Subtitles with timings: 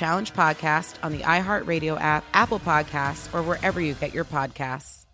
[0.00, 5.04] Challenge podcast on the iHeartRadio app, Apple Podcasts, or wherever you get your podcasts.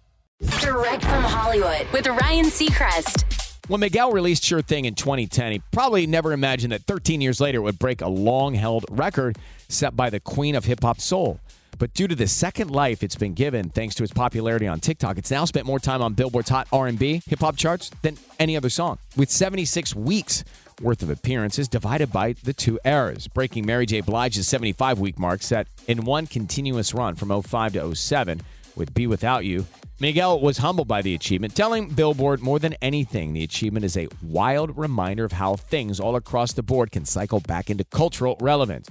[0.60, 3.24] Direct from Hollywood with Ryan Seacrest.
[3.66, 7.58] When Miguel released Sure Thing in 2010, he probably never imagined that 13 years later
[7.58, 11.40] it would break a long held record set by the queen of hip hop soul.
[11.80, 15.18] But due to the second life it's been given thanks to its popularity on TikTok,
[15.18, 18.70] it's now spent more time on Billboard's hot R&B hip hop charts than any other
[18.70, 20.44] song, with 76 weeks
[20.80, 24.00] worth of appearances divided by the two eras, breaking Mary J.
[24.00, 28.42] Blige's 75 week mark set in one continuous run from 05 to 07
[28.76, 29.66] with Be Without You.
[29.98, 34.08] Miguel was humbled by the achievement, telling Billboard more than anything, the achievement is a
[34.22, 38.88] wild reminder of how things all across the board can cycle back into cultural relevance.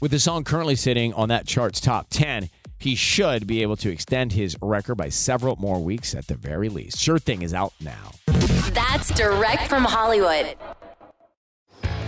[0.00, 2.48] With the song currently sitting on that chart's top 10,
[2.78, 6.70] he should be able to extend his record by several more weeks at the very
[6.70, 6.98] least.
[6.98, 8.12] Sure Thing is out now.
[8.72, 10.56] That's direct from Hollywood.